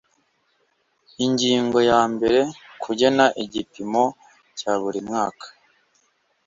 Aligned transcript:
ingingo 1.25 1.77
ya 1.89 2.01
mbere 2.13 2.39
kugena 2.83 3.25
igipimo 3.43 4.03
cya 4.57 4.73
buri 4.81 4.99
mwaka 5.07 5.45